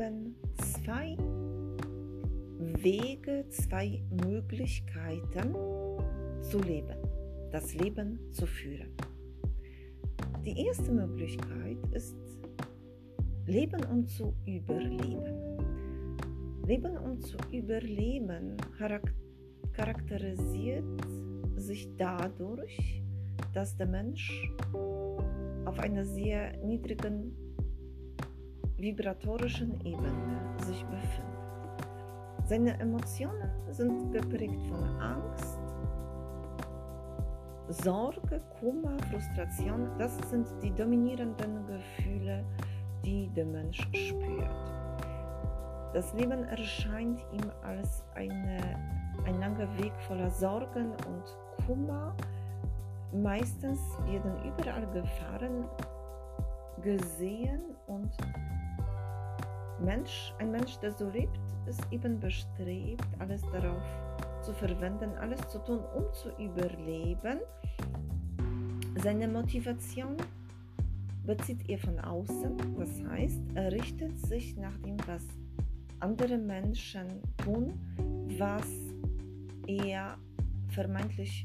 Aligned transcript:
eben 0.00 0.34
zwei 0.56 1.16
Wege, 2.82 3.44
zwei 3.50 4.02
Möglichkeiten 4.24 5.54
zu 6.40 6.58
leben, 6.58 6.96
das 7.50 7.74
Leben 7.74 8.18
zu 8.30 8.46
führen. 8.46 8.94
Die 10.44 10.58
erste 10.66 10.90
Möglichkeit 10.90 11.76
ist 11.92 12.16
Leben 13.46 13.84
um 13.92 14.06
zu 14.06 14.32
überleben. 14.46 15.58
Leben 16.66 16.96
um 16.96 17.20
zu 17.20 17.36
überleben 17.52 18.56
charakterisiert 19.76 20.84
sich 21.56 21.88
dadurch, 21.98 23.02
dass 23.52 23.76
der 23.76 23.86
Mensch 23.86 24.50
auf 25.66 25.78
einer 25.78 26.06
sehr 26.06 26.56
niedrigen 26.64 27.49
vibratorischen 28.80 29.78
Ebene 29.84 30.40
sich 30.58 30.84
befindet. 30.86 31.30
Seine 32.46 32.80
Emotionen 32.80 33.50
sind 33.70 34.12
geprägt 34.12 34.60
von 34.68 34.82
Angst, 35.00 35.58
Sorge, 37.68 38.40
Kummer, 38.58 38.96
Frustration. 39.10 39.88
Das 39.98 40.18
sind 40.28 40.48
die 40.62 40.72
dominierenden 40.72 41.66
Gefühle, 41.66 42.44
die 43.04 43.28
der 43.28 43.44
Mensch 43.44 43.86
spürt. 43.92 44.50
Das 45.92 46.12
Leben 46.14 46.44
erscheint 46.44 47.20
ihm 47.32 47.50
als 47.62 48.04
eine, 48.14 48.58
ein 49.24 49.38
langer 49.38 49.68
Weg 49.78 49.92
voller 50.08 50.30
Sorgen 50.30 50.90
und 50.90 51.64
Kummer. 51.66 52.14
Meistens 53.12 53.78
werden 54.06 54.32
überall 54.44 54.86
Gefahren 54.92 55.64
gesehen 56.80 57.60
und 57.86 58.10
Mensch, 59.80 60.34
ein 60.38 60.50
Mensch, 60.50 60.78
der 60.78 60.92
so 60.92 61.08
lebt, 61.08 61.40
ist 61.66 61.80
eben 61.90 62.20
bestrebt, 62.20 63.06
alles 63.18 63.42
darauf 63.52 63.82
zu 64.42 64.52
verwenden, 64.52 65.10
alles 65.18 65.40
zu 65.48 65.58
tun, 65.60 65.80
um 65.94 66.04
zu 66.12 66.30
überleben. 66.42 67.40
Seine 69.02 69.28
Motivation 69.28 70.16
bezieht 71.24 71.68
er 71.68 71.78
von 71.78 71.98
außen, 72.00 72.56
das 72.78 73.02
heißt, 73.04 73.40
er 73.54 73.72
richtet 73.72 74.18
sich 74.18 74.56
nach 74.56 74.76
dem, 74.78 74.96
was 75.06 75.24
andere 76.00 76.38
Menschen 76.38 77.06
tun, 77.38 77.78
was 78.38 78.66
er 79.66 80.16
vermeintlich 80.68 81.44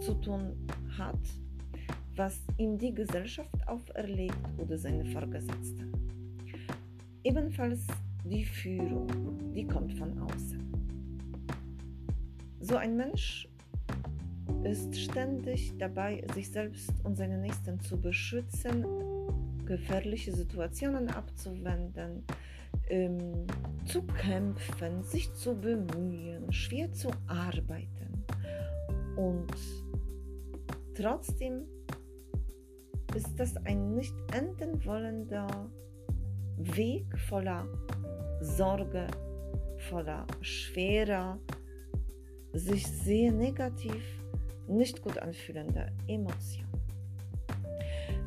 zu 0.00 0.14
tun 0.20 0.56
hat, 0.98 1.18
was 2.16 2.40
ihm 2.58 2.78
die 2.78 2.94
Gesellschaft 2.94 3.66
auferlegt 3.66 4.36
oder 4.58 4.76
seine 4.78 5.04
Vorgesetzten. 5.04 5.92
Ebenfalls 7.22 7.86
die 8.24 8.44
Führung, 8.44 9.06
die 9.54 9.66
kommt 9.66 9.92
von 9.94 10.18
außen. 10.18 10.60
So 12.60 12.76
ein 12.76 12.96
Mensch 12.96 13.48
ist 14.64 14.94
ständig 14.98 15.72
dabei, 15.78 16.24
sich 16.34 16.50
selbst 16.50 16.92
und 17.04 17.16
seine 17.16 17.38
Nächsten 17.38 17.80
zu 17.80 18.00
beschützen, 18.00 18.84
gefährliche 19.64 20.34
Situationen 20.34 21.08
abzuwenden, 21.08 22.24
ähm, 22.88 23.46
zu 23.86 24.02
kämpfen, 24.02 25.02
sich 25.02 25.32
zu 25.34 25.54
bemühen, 25.54 26.52
schwer 26.52 26.92
zu 26.92 27.10
arbeiten. 27.26 28.24
Und 29.16 29.52
trotzdem 30.94 31.62
ist 33.14 33.38
das 33.38 33.56
ein 33.64 33.94
nicht 33.94 34.14
enden 34.32 34.84
wollender 34.84 35.70
Weg 36.56 37.06
voller 37.28 37.66
Sorge, 38.40 39.06
voller 39.88 40.26
schwerer, 40.40 41.38
sich 42.52 42.86
sehr 42.86 43.32
negativ, 43.32 44.02
nicht 44.68 45.02
gut 45.02 45.18
anfühlender 45.18 45.90
Emotionen. 46.06 46.68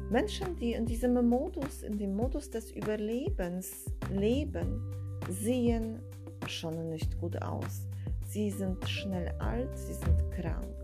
Menschen, 0.10 0.56
die 0.58 0.74
in 0.74 0.86
diesem 0.86 1.14
Modus, 1.28 1.84
in 1.84 1.98
dem 1.98 2.16
Modus 2.16 2.50
des 2.50 2.72
Überlebens 2.72 3.86
leben, 4.12 4.82
sehen 5.30 6.00
schon 6.48 6.90
nicht 6.90 7.18
gut 7.20 7.42
aus. 7.42 7.88
Sie 8.28 8.52
sind 8.52 8.88
schnell 8.88 9.30
alt, 9.40 9.76
sie 9.78 9.94
sind 9.94 10.32
krank, 10.32 10.76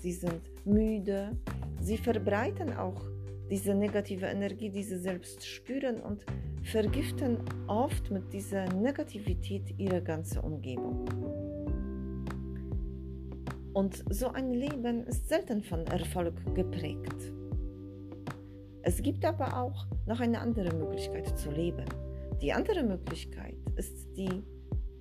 sie 0.00 0.12
sind 0.12 0.42
müde, 0.64 1.30
sie 1.80 1.98
verbreiten 1.98 2.76
auch 2.76 3.02
diese 3.50 3.74
negative 3.74 4.26
Energie, 4.26 4.70
die 4.70 4.82
sie 4.82 4.98
selbst 4.98 5.46
spüren 5.46 6.00
und 6.00 6.24
vergiften 6.62 7.38
oft 7.66 8.10
mit 8.10 8.32
dieser 8.32 8.66
Negativität 8.74 9.78
ihre 9.78 10.02
ganze 10.02 10.42
Umgebung. 10.42 11.06
Und 13.72 14.04
so 14.10 14.28
ein 14.28 14.52
Leben 14.52 15.06
ist 15.06 15.28
selten 15.28 15.62
von 15.62 15.86
Erfolg 15.86 16.34
geprägt. 16.54 17.32
Es 18.82 19.02
gibt 19.02 19.24
aber 19.24 19.62
auch 19.62 19.86
noch 20.06 20.20
eine 20.20 20.40
andere 20.40 20.74
Möglichkeit 20.74 21.38
zu 21.38 21.50
leben. 21.50 21.84
Die 22.42 22.52
andere 22.52 22.82
Möglichkeit 22.82 23.56
ist 23.76 24.16
die 24.16 24.42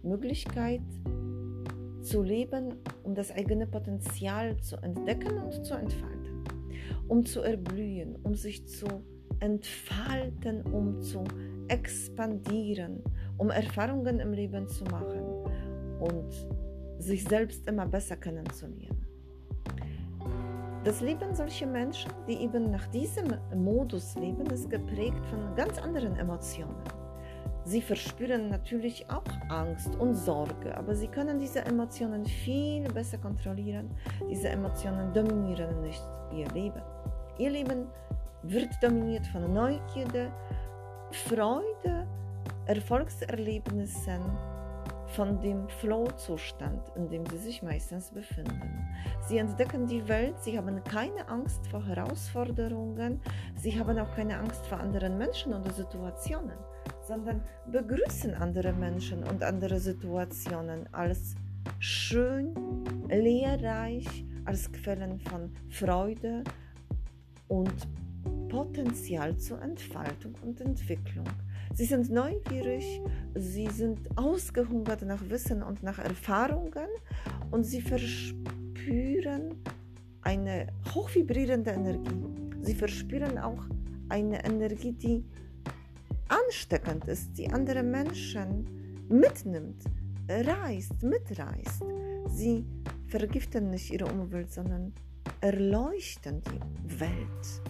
Möglichkeit 0.03 0.81
zu 2.01 2.21
leben, 2.21 2.75
um 3.03 3.15
das 3.15 3.31
eigene 3.31 3.67
Potenzial 3.67 4.57
zu 4.61 4.77
entdecken 4.77 5.37
und 5.37 5.65
zu 5.65 5.73
entfalten 5.73 6.16
um 7.07 7.25
zu 7.25 7.41
erblühen, 7.41 8.15
um 8.23 8.35
sich 8.35 8.65
zu 8.67 8.87
entfalten, 9.39 10.61
um 10.63 11.01
zu 11.01 11.23
expandieren, 11.67 13.03
um 13.37 13.49
Erfahrungen 13.49 14.19
im 14.19 14.33
Leben 14.33 14.67
zu 14.67 14.83
machen 14.85 15.21
und 15.99 16.47
sich 16.99 17.23
selbst 17.23 17.67
immer 17.67 17.85
besser 17.85 18.17
kennenzulernen. 18.17 19.05
Das 20.83 21.01
Leben 21.01 21.35
solcher 21.35 21.67
Menschen, 21.67 22.11
die 22.27 22.35
eben 22.35 22.71
nach 22.71 22.87
diesem 22.87 23.25
Modus 23.53 24.15
leben, 24.15 24.45
ist 24.47 24.69
geprägt 24.69 25.25
von 25.25 25.53
ganz 25.55 25.77
anderen 25.79 26.15
Emotionen. 26.15 26.75
Sie 27.67 27.81
verspüren 27.81 28.47
natürlich 28.47 29.05
auch 29.09 29.25
Angst 29.49 29.93
und 29.97 30.15
Sorge, 30.15 30.77
aber 30.77 30.95
sie 30.95 31.09
können 31.09 31.37
diese 31.37 31.65
Emotionen 31.65 32.25
viel 32.25 32.89
besser 32.93 33.17
kontrollieren. 33.17 33.91
Diese 34.29 34.47
Emotionen 34.47 35.11
dominieren 35.11 35.81
nicht 35.81 36.01
ihr 36.33 36.47
Leben. 36.51 36.81
Ihr 37.37 37.49
Leben 37.49 37.87
wird 38.43 38.69
dominiert 38.81 39.27
von 39.27 39.53
Neugierde, 39.53 40.31
Freude, 41.11 42.07
Erfolgserlebnissen, 42.67 44.21
von 45.07 45.39
dem 45.41 45.67
Flow-Zustand, 45.67 46.91
in 46.95 47.09
dem 47.09 47.25
sie 47.25 47.37
sich 47.37 47.63
meistens 47.63 48.11
befinden. 48.11 48.87
Sie 49.27 49.39
entdecken 49.39 49.87
die 49.87 50.07
Welt, 50.07 50.35
sie 50.41 50.57
haben 50.57 50.81
keine 50.85 51.27
Angst 51.27 51.67
vor 51.67 51.85
Herausforderungen, 51.85 53.21
sie 53.55 53.77
haben 53.77 53.97
auch 53.99 54.15
keine 54.15 54.37
Angst 54.37 54.65
vor 54.67 54.79
anderen 54.79 55.17
Menschen 55.17 55.53
oder 55.53 55.71
Situationen, 55.71 56.57
sondern 57.07 57.41
begrüßen 57.71 58.33
andere 58.33 58.73
Menschen 58.73 59.23
und 59.23 59.43
andere 59.43 59.79
Situationen 59.79 60.91
als 60.93 61.35
schön, 61.79 62.53
lehrreich, 63.09 64.25
als 64.45 64.71
Quellen 64.71 65.19
von 65.19 65.51
Freude 65.69 66.43
und 67.47 67.87
Potenzial 68.49 69.37
zur 69.37 69.61
Entfaltung 69.61 70.35
und 70.41 70.61
Entwicklung. 70.61 71.25
Sie 71.73 71.85
sind 71.85 72.09
neugierig, 72.09 73.01
sie 73.35 73.67
sind 73.67 73.99
ausgehungert 74.17 75.03
nach 75.03 75.21
Wissen 75.29 75.61
und 75.63 75.83
nach 75.83 75.99
Erfahrungen 75.99 76.87
und 77.51 77.63
sie 77.63 77.81
verspüren 77.81 79.55
eine 80.21 80.67
hochvibrierende 80.93 81.71
Energie. 81.71 82.25
Sie 82.61 82.75
verspüren 82.75 83.37
auch 83.37 83.63
eine 84.09 84.43
Energie, 84.45 84.93
die 84.93 85.25
ansteckend 86.29 87.05
ist, 87.05 87.37
die 87.37 87.49
andere 87.49 87.83
Menschen 87.83 88.65
mitnimmt, 89.09 89.83
reißt, 90.29 91.03
mitreißt. 91.03 91.83
Sie 92.27 92.65
vergiften 93.07 93.69
nicht 93.69 93.91
ihre 93.91 94.05
Umwelt, 94.05 94.51
sondern 94.51 94.93
erleuchten 95.41 96.41
die 96.41 96.99
Welt. 96.99 97.61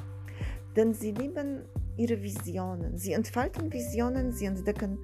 Denn 0.76 0.94
sie 0.94 1.12
lieben 1.12 1.62
ihre 1.98 2.22
Visionen. 2.22 2.98
Sie 2.98 3.14
entfalten 3.14 3.72
Visionen, 3.72 4.32
sie 4.32 4.46
entdecken 4.46 5.00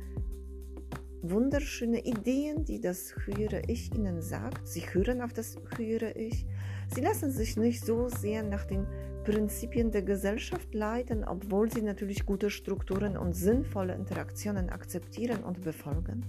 wunderschöne 1.24 2.04
Ideen, 2.04 2.66
die 2.66 2.82
das 2.82 3.16
höhere 3.26 3.62
Ich 3.68 3.94
ihnen 3.96 4.22
sagt. 4.22 4.68
Sie 4.68 4.82
hören 4.82 5.22
auf 5.22 5.34
das 5.34 5.56
höhere 5.78 6.12
Ich. 6.12 6.46
Sie 6.94 7.02
lassen 7.02 7.32
sich 7.32 7.58
nicht 7.58 7.86
so 7.86 8.10
sehr 8.10 8.44
nach 8.44 8.66
den 8.66 8.86
Prinzipien 9.24 9.92
der 9.92 10.02
Gesellschaft 10.02 10.74
leiten, 10.74 11.24
obwohl 11.24 11.72
sie 11.72 11.82
natürlich 11.82 12.26
gute 12.26 12.50
Strukturen 12.50 13.18
und 13.18 13.34
sinnvolle 13.34 13.96
Interaktionen 13.96 14.70
akzeptieren 14.70 15.44
und 15.44 15.62
befolgen. 15.62 16.26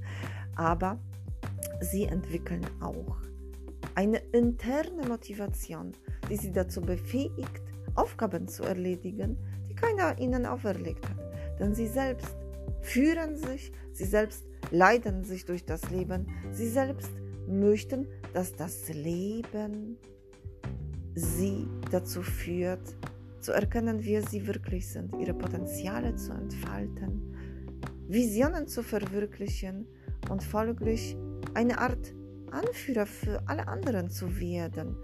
Aber 0.56 0.98
sie 1.80 2.04
entwickeln 2.04 2.64
auch 2.80 3.16
eine 3.94 4.18
interne 4.32 5.06
Motivation, 5.08 5.92
die 6.28 6.36
sie 6.36 6.52
dazu 6.52 6.80
befähigt, 6.80 7.62
Aufgaben 7.94 8.48
zu 8.48 8.64
erledigen, 8.64 9.36
die 9.68 9.74
keiner 9.74 10.18
ihnen 10.18 10.46
auferlegt 10.46 11.08
hat. 11.08 11.18
Denn 11.60 11.74
sie 11.74 11.86
selbst 11.86 12.34
führen 12.80 13.36
sich, 13.36 13.72
sie 13.92 14.04
selbst 14.04 14.44
leiden 14.70 15.24
sich 15.24 15.44
durch 15.44 15.64
das 15.64 15.90
Leben, 15.90 16.26
sie 16.50 16.68
selbst 16.68 17.10
möchten, 17.46 18.08
dass 18.32 18.54
das 18.56 18.88
Leben 18.88 19.98
sie 21.14 21.66
dazu 21.90 22.22
führt, 22.22 22.96
zu 23.40 23.52
erkennen, 23.52 23.98
wer 24.02 24.22
sie 24.22 24.46
wirklich 24.46 24.88
sind, 24.88 25.14
ihre 25.20 25.34
Potenziale 25.34 26.16
zu 26.16 26.32
entfalten, 26.32 27.34
Visionen 28.08 28.66
zu 28.66 28.82
verwirklichen 28.82 29.86
und 30.30 30.42
folglich 30.42 31.16
eine 31.54 31.78
Art 31.78 32.14
Anführer 32.50 33.06
für 33.06 33.42
alle 33.46 33.66
anderen 33.68 34.10
zu 34.10 34.38
werden. 34.38 34.96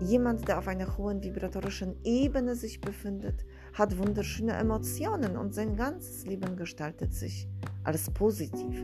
Jemand, 0.00 0.46
der 0.48 0.58
auf 0.58 0.68
einer 0.68 0.98
hohen 0.98 1.22
vibratorischen 1.22 1.96
Ebene 2.04 2.56
sich 2.56 2.80
befindet, 2.80 3.44
hat 3.72 3.96
wunderschöne 3.96 4.52
Emotionen 4.52 5.36
und 5.36 5.54
sein 5.54 5.76
ganzes 5.76 6.26
Leben 6.26 6.56
gestaltet 6.56 7.14
sich 7.14 7.48
als 7.84 8.10
positiv. 8.10 8.82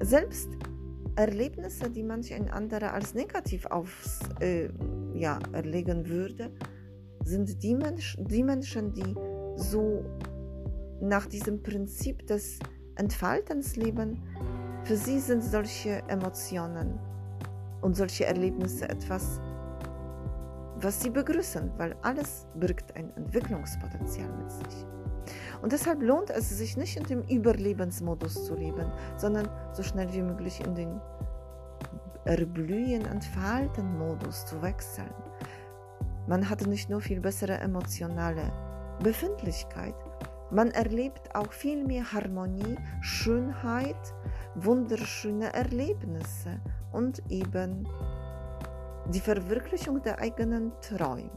Selbst 0.00 0.48
Erlebnisse, 1.16 1.90
die 1.90 2.02
manch 2.02 2.32
ein 2.34 2.50
anderer 2.50 2.92
als 2.92 3.14
negativ 3.14 3.66
aufs, 3.66 4.20
äh, 4.40 4.68
ja, 5.14 5.38
erlegen 5.52 6.08
würde, 6.08 6.50
sind 7.24 7.62
die, 7.62 7.74
Mensch, 7.74 8.16
die 8.18 8.42
Menschen, 8.42 8.92
die 8.92 9.14
so 9.56 10.04
nach 11.00 11.26
diesem 11.26 11.62
Prinzip 11.62 12.26
des 12.26 12.58
Entfaltens 12.96 13.76
leben, 13.76 14.22
für 14.84 14.96
sie 14.96 15.18
sind 15.20 15.42
solche 15.42 16.02
Emotionen 16.08 16.98
und 17.80 17.96
solche 17.96 18.26
Erlebnisse 18.26 18.88
etwas, 18.88 19.40
was 20.76 21.00
sie 21.00 21.10
begrüßen, 21.10 21.70
weil 21.76 21.94
alles 22.02 22.46
birgt 22.54 22.96
ein 22.96 23.14
Entwicklungspotenzial 23.16 24.28
mit 24.38 24.50
sich. 24.50 24.86
Und 25.62 25.72
deshalb 25.72 26.02
lohnt 26.02 26.30
es 26.30 26.50
sich 26.50 26.76
nicht 26.76 26.96
in 26.96 27.04
dem 27.04 27.22
Überlebensmodus 27.22 28.44
zu 28.44 28.56
leben, 28.56 28.90
sondern 29.16 29.48
so 29.72 29.82
schnell 29.84 30.12
wie 30.12 30.22
möglich 30.22 30.60
in 30.64 30.74
den 30.74 31.00
Erblühen, 32.24 33.04
Entfalten 33.06 33.98
Modus 33.98 34.46
zu 34.46 34.60
wechseln. 34.62 35.14
Man 36.26 36.48
hat 36.48 36.66
nicht 36.66 36.88
nur 36.88 37.00
viel 37.00 37.20
bessere 37.20 37.58
emotionale 37.58 38.52
Befindlichkeit, 39.02 39.94
man 40.52 40.70
erlebt 40.72 41.34
auch 41.34 41.50
viel 41.50 41.82
mehr 41.82 42.12
Harmonie, 42.12 42.76
Schönheit, 43.00 43.96
wunderschöne 44.54 45.50
Erlebnisse 45.54 46.60
und 46.92 47.22
eben 47.30 47.88
die 49.06 49.20
Verwirklichung 49.20 50.02
der 50.02 50.18
eigenen 50.18 50.70
Träume. 50.82 51.30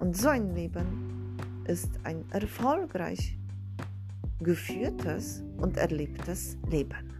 Und 0.00 0.16
so 0.16 0.30
ein 0.30 0.52
Leben 0.52 1.36
ist 1.68 1.90
ein 2.02 2.24
erfolgreich 2.32 3.38
geführtes 4.40 5.44
und 5.58 5.76
erlebtes 5.76 6.58
Leben. 6.68 7.19